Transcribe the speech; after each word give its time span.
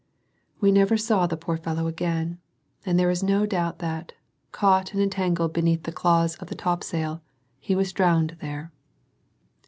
We 0.59 0.71
never 0.71 0.97
saw 0.97 1.27
the 1.27 1.37
poor 1.37 1.57
fellow 1.57 1.85
again, 1.85 2.39
and 2.87 2.97
there 2.97 3.11
is 3.11 3.21
no 3.21 3.45
doubt 3.45 3.77
that, 3.85 4.13
caught 4.51 4.93
and 4.93 4.99
entangled 4.99 5.53
beneath 5.53 5.83
the 5.83 5.91
cloths 5.91 6.33
of 6.37 6.47
the 6.47 6.55
topsail, 6.55 7.21
he 7.59 7.75
was 7.75 7.93
drowned 7.93 8.35
there. 8.41 8.71